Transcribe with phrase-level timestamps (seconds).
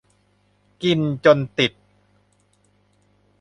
[0.83, 1.73] กินจนติด